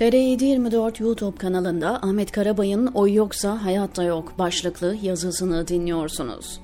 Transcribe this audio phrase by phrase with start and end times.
[0.00, 6.60] TR724 YouTube kanalında Ahmet Karabay'ın Oy Yoksa Hayatta Yok başlıklı yazısını dinliyorsunuz.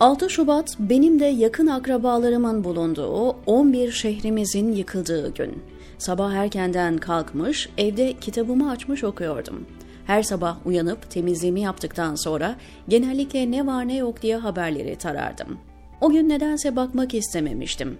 [0.00, 5.62] 6 Şubat benim de yakın akrabalarımın bulunduğu 11 şehrimizin yıkıldığı gün.
[5.98, 9.66] Sabah erkenden kalkmış, evde kitabımı açmış okuyordum.
[10.06, 12.56] Her sabah uyanıp temizliğimi yaptıktan sonra
[12.88, 15.58] genellikle ne var ne yok diye haberleri tarardım.
[16.00, 17.98] O gün nedense bakmak istememiştim.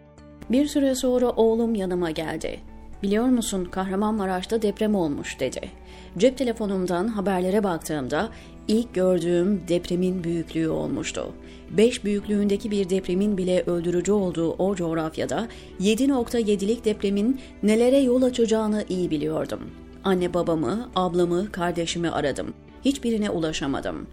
[0.50, 2.71] Bir süre sonra oğlum yanıma geldi.
[3.02, 5.60] Biliyor musun Kahramanmaraş'ta deprem olmuş dedi.
[6.18, 8.28] Cep telefonumdan haberlere baktığımda
[8.68, 11.32] ilk gördüğüm depremin büyüklüğü olmuştu.
[11.70, 15.48] 5 büyüklüğündeki bir depremin bile öldürücü olduğu o coğrafyada
[15.80, 19.60] 7.7'lik depremin nelere yol açacağını iyi biliyordum.
[20.04, 22.54] Anne babamı, ablamı, kardeşimi aradım.
[22.84, 24.06] Hiçbirine ulaşamadım.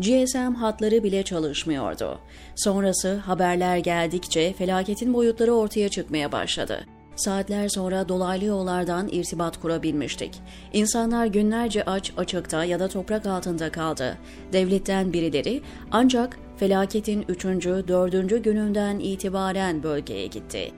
[0.00, 2.18] GSM hatları bile çalışmıyordu.
[2.56, 6.86] Sonrası haberler geldikçe felaketin boyutları ortaya çıkmaya başladı.
[7.16, 10.34] Saatler sonra dolaylı yollardan irtibat kurabilmiştik.
[10.72, 14.18] İnsanlar günlerce aç, açıkta ya da toprak altında kaldı.
[14.52, 17.44] Devletten birileri ancak felaketin 3.
[17.44, 18.44] 4.
[18.44, 20.72] gününden itibaren bölgeye gitti.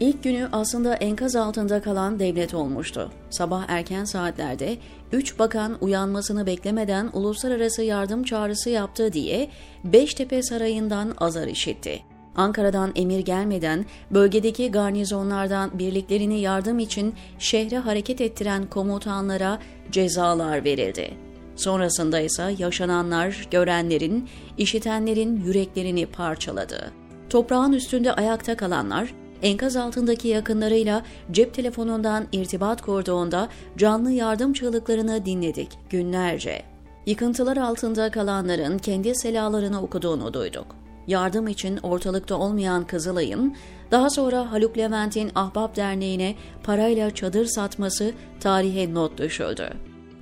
[0.00, 3.12] İlk günü aslında enkaz altında kalan devlet olmuştu.
[3.30, 4.76] Sabah erken saatlerde
[5.12, 9.50] 3 bakan uyanmasını beklemeden uluslararası yardım çağrısı yaptı diye
[9.84, 12.09] Beştepe Sarayı'ndan azar işitti.
[12.36, 19.58] Ankara'dan emir gelmeden bölgedeki garnizonlardan birliklerini yardım için şehre hareket ettiren komutanlara
[19.90, 21.10] cezalar verildi.
[21.56, 26.92] Sonrasında ise yaşananlar görenlerin, işitenlerin yüreklerini parçaladı.
[27.30, 35.68] Toprağın üstünde ayakta kalanlar enkaz altındaki yakınlarıyla cep telefonundan irtibat kurduğunda canlı yardım çığlıklarını dinledik
[35.90, 36.62] günlerce.
[37.06, 40.79] Yıkıntılar altında kalanların kendi selalarını okuduğunu duyduk.
[41.06, 43.56] Yardım için ortalıkta olmayan Kızılay'ın
[43.90, 49.70] daha sonra Haluk Levent'in Ahbap Derneği'ne parayla çadır satması tarihe not düşüldü.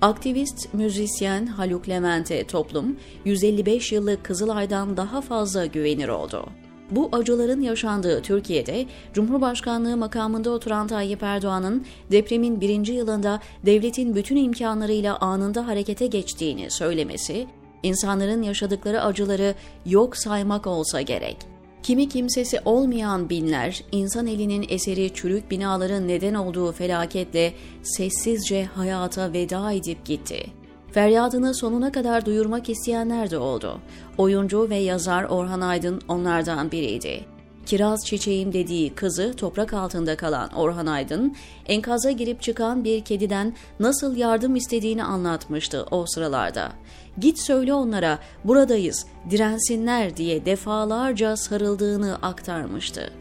[0.00, 6.46] Aktivist müzisyen Haluk Levent'e toplum 155 yıllık Kızılay'dan daha fazla güvenir oldu.
[6.90, 15.16] Bu acıların yaşandığı Türkiye'de Cumhurbaşkanlığı makamında oturan Tayyip Erdoğan'ın depremin birinci yılında devletin bütün imkanlarıyla
[15.16, 17.46] anında harekete geçtiğini söylemesi,
[17.82, 19.54] insanların yaşadıkları acıları
[19.86, 21.36] yok saymak olsa gerek.
[21.82, 27.52] Kimi kimsesi olmayan binler, insan elinin eseri çürük binaların neden olduğu felaketle
[27.82, 30.46] sessizce hayata veda edip gitti.
[30.92, 33.80] Feryadını sonuna kadar duyurmak isteyenler de oldu.
[34.18, 37.37] Oyuncu ve yazar Orhan Aydın onlardan biriydi.
[37.68, 41.36] Kiraz çiçeğim dediği kızı toprak altında kalan Orhan Aydın,
[41.66, 46.72] enkaza girip çıkan bir kediden nasıl yardım istediğini anlatmıştı o sıralarda.
[47.18, 53.12] Git söyle onlara buradayız, dirensinler diye defalarca sarıldığını aktarmıştı.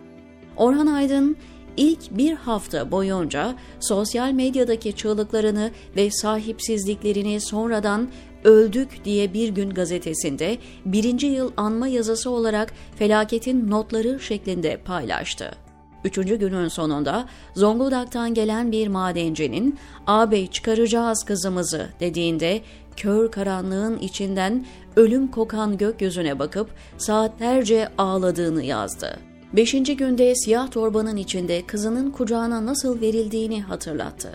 [0.58, 1.38] Orhan Aydın
[1.78, 8.10] ilk bir hafta boyunca sosyal medyadaki çığlıklarını ve sahipsizliklerini sonradan
[8.44, 15.52] Öldük diye bir gün gazetesinde birinci yıl anma yazısı olarak felaketin notları şeklinde paylaştı.
[16.04, 22.62] Üçüncü günün sonunda Zonguldak'tan gelen bir madencinin ''Ağabey çıkaracağız kızımızı'' dediğinde
[22.98, 24.66] kör karanlığın içinden
[24.96, 29.20] ölüm kokan gökyüzüne bakıp saatlerce ağladığını yazdı.
[29.58, 34.32] Beşinci günde siyah torbanın içinde kızının kucağına nasıl verildiğini hatırlattı.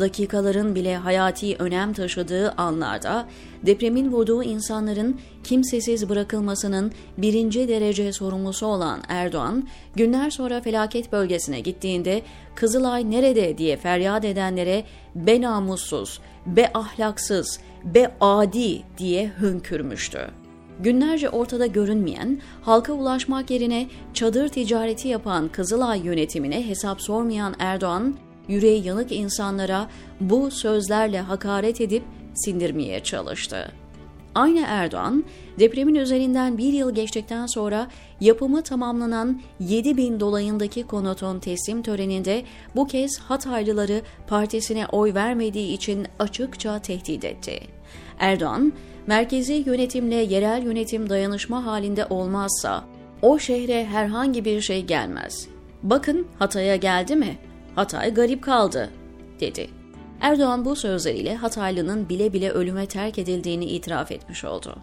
[0.00, 3.28] Dakikaların bile hayati önem taşıdığı anlarda
[3.66, 12.22] depremin vurduğu insanların kimsesiz bırakılmasının birinci derece sorumlusu olan Erdoğan, günler sonra felaket bölgesine gittiğinde
[12.54, 20.47] Kızılay nerede diye feryat edenlere be namussuz, be ahlaksız, be adi diye hünkürmüştü.
[20.80, 28.16] Günlerce ortada görünmeyen, halka ulaşmak yerine çadır ticareti yapan Kızılay yönetimine hesap sormayan Erdoğan,
[28.48, 29.88] yüreği yanık insanlara
[30.20, 32.02] bu sözlerle hakaret edip
[32.34, 33.72] sindirmeye çalıştı.
[34.38, 35.24] Aynı Erdoğan,
[35.58, 37.88] depremin üzerinden bir yıl geçtikten sonra
[38.20, 42.44] yapımı tamamlanan 7 bin dolayındaki konoton teslim töreninde
[42.76, 47.60] bu kez Hataylıları partisine oy vermediği için açıkça tehdit etti.
[48.18, 48.72] Erdoğan,
[49.06, 52.84] merkezi yönetimle yerel yönetim dayanışma halinde olmazsa
[53.22, 55.48] o şehre herhangi bir şey gelmez.
[55.82, 57.38] Bakın Hatay'a geldi mi?
[57.74, 58.90] Hatay garip kaldı,
[59.40, 59.77] dedi.
[60.20, 64.76] Erdoğan bu sözleriyle Hataylı'nın bile bile ölüme terk edildiğini itiraf etmiş oldu.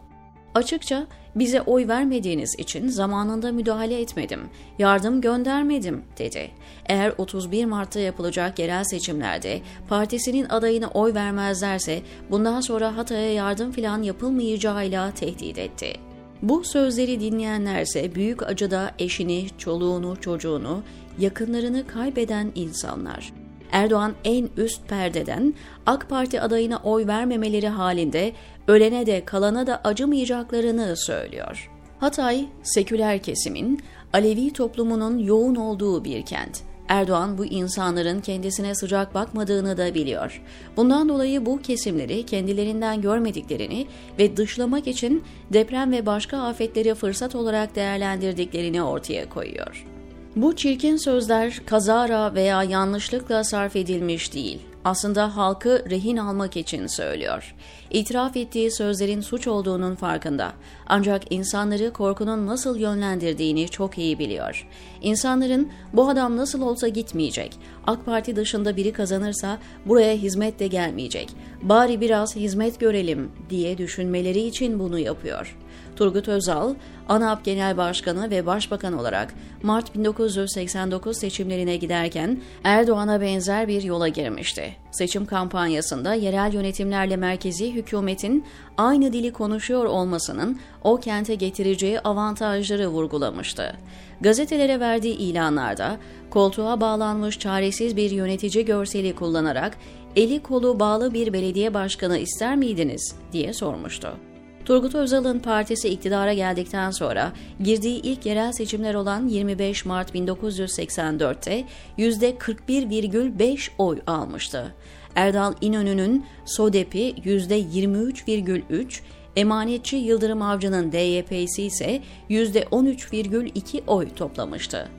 [0.56, 4.40] Açıkça bize oy vermediğiniz için zamanında müdahale etmedim,
[4.80, 6.52] yardım göndermedim dedi.
[6.86, 12.02] Eğer 31 Mart'ta yapılacak yerel seçimlerde partisinin adayına oy vermezlerse
[12.32, 15.94] bundan sonra Hatay'a yardım filan yapılmayacağıyla tehdit etti.
[16.42, 20.84] Bu sözleri dinleyenlerse büyük acıda eşini, çoluğunu, çocuğunu,
[21.20, 23.45] yakınlarını kaybeden insanlar.
[23.72, 25.54] Erdoğan en üst perdeden
[25.86, 28.34] AK Parti adayına oy vermemeleri halinde
[28.68, 31.72] ölene de kalana da acımayacaklarını söylüyor.
[32.00, 33.82] Hatay, seküler kesimin,
[34.14, 36.62] Alevi toplumunun yoğun olduğu bir kent.
[36.88, 40.42] Erdoğan bu insanların kendisine sıcak bakmadığını da biliyor.
[40.78, 43.88] Bundan dolayı bu kesimleri kendilerinden görmediklerini
[44.20, 45.24] ve dışlamak için
[45.54, 49.95] deprem ve başka afetleri fırsat olarak değerlendirdiklerini ortaya koyuyor.
[50.36, 57.56] Bu çirkin sözler kazara veya yanlışlıkla sarf edilmiş değil aslında halkı rehin almak için söylüyor.
[57.92, 60.54] İtiraf ettiği sözlerin suç olduğunun farkında.
[60.88, 64.68] Ancak insanları korkunun nasıl yönlendirdiğini çok iyi biliyor.
[65.02, 67.58] İnsanların bu adam nasıl olsa gitmeyecek.
[67.88, 71.30] AK Parti dışında biri kazanırsa buraya hizmet de gelmeyecek.
[71.62, 75.58] Bari biraz hizmet görelim diye düşünmeleri için bunu yapıyor.
[75.96, 76.74] Turgut Özal,
[77.10, 79.34] ANAP Genel Başkanı ve Başbakan olarak
[79.64, 84.76] Mart 1989 seçimlerine giderken Erdoğan'a benzer bir yola girmişti.
[84.92, 88.46] Seçim kampanyasında yerel yönetimlerle merkezi hükümetin
[88.78, 93.76] aynı dili konuşuyor olmasının o kente getireceği avantajları vurgulamıştı.
[94.22, 95.98] Gazetelere verdiği ilanlarda
[96.30, 99.78] koltuğa bağlanmış çaresiz bir yönetici görseli kullanarak
[100.16, 104.18] eli kolu bağlı bir belediye başkanı ister miydiniz diye sormuştu.
[104.66, 107.32] Turgut Özal'ın partisi iktidara geldikten sonra
[107.64, 111.66] girdiği ilk yerel seçimler olan 25 Mart 1984'te
[111.98, 114.74] %41,5 oy almıştı.
[115.16, 119.00] Erdal İnönü'nün SODEP'i %23,3,
[119.36, 124.90] emanetçi Yıldırım Avcı'nın DYP'si ise %13,2 oy toplamıştı.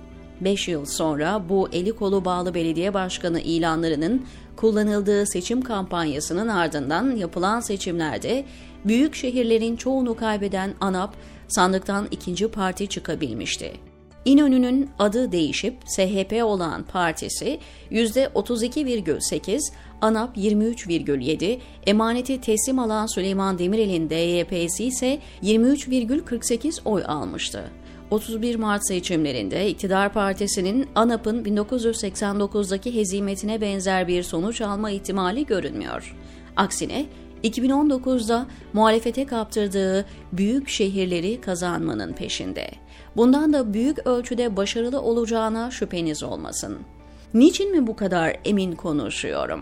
[0.40, 7.60] 5 yıl sonra bu eli kolu bağlı belediye başkanı ilanlarının kullanıldığı seçim kampanyasının ardından yapılan
[7.60, 8.44] seçimlerde
[8.84, 11.14] büyük şehirlerin çoğunu kaybeden ANAP
[11.48, 13.72] sandıktan ikinci parti çıkabilmişti.
[14.24, 17.58] İnönü'nün adı değişip SHP olan partisi
[17.90, 19.60] %32,8,
[20.00, 27.70] ANAP 23,7, emaneti teslim alan Süleyman Demirel'in DYP'si ise 23,48 oy almıştı.
[28.10, 36.16] 31 Mart seçimlerinde iktidar partisinin ANAP'ın 1989'daki hezimetine benzer bir sonuç alma ihtimali görünmüyor.
[36.56, 37.06] Aksine
[37.44, 42.70] 2019'da muhalefete kaptırdığı büyük şehirleri kazanmanın peşinde.
[43.16, 46.78] Bundan da büyük ölçüde başarılı olacağına şüpheniz olmasın.
[47.34, 49.60] Niçin mi bu kadar emin konuşuyorum?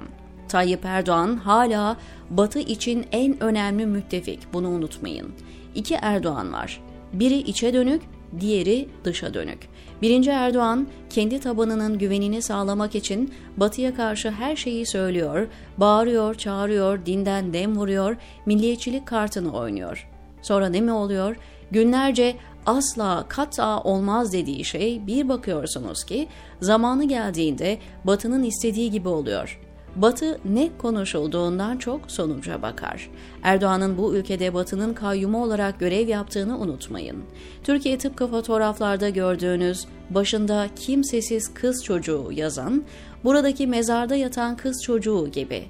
[0.49, 1.97] Tayyip Erdoğan hala
[2.31, 5.29] Batı için en önemli müttefik, bunu unutmayın.
[5.75, 6.81] İki Erdoğan var.
[7.13, 8.03] Biri içe dönük,
[8.41, 9.69] diğeri dışa dönük.
[10.03, 15.47] Birinci Erdoğan kendi tabanının güvenini sağlamak için Batı'ya karşı her şeyi söylüyor,
[15.79, 18.17] bağırıyor, çağırıyor, dinden dem vuruyor,
[18.47, 20.09] milliyetçilik kartını oynuyor.
[20.43, 21.37] Sonra ne mi oluyor?
[21.71, 22.37] Günlerce
[22.67, 26.29] asla kata olmaz dediği şey bir bakıyorsunuz ki
[26.61, 29.61] zamanı geldiğinde Batı'nın istediği gibi oluyor.
[29.97, 33.11] Batı ne konuşulduğundan çok sonuca bakar.
[33.43, 37.25] Erdoğan'ın bu ülkede Batı'nın kayyumu olarak görev yaptığını unutmayın.
[37.65, 42.85] Türkiye tıpkı fotoğraflarda gördüğünüz başında kimsesiz kız çocuğu yazan,
[43.25, 45.65] buradaki mezarda yatan kız çocuğu gibi.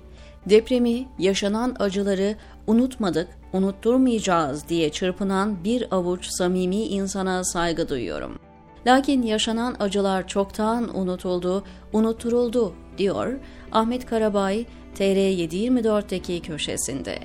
[0.47, 2.37] Depremi, yaşanan acıları
[2.67, 8.38] unutmadık, unutturmayacağız diye çırpınan bir avuç samimi insana saygı duyuyorum.
[8.86, 13.32] Lakin yaşanan acılar çoktan unutuldu, unutturuldu diyor
[13.73, 14.66] Ahmet Karabay
[14.97, 17.18] TR724'deki köşesinde.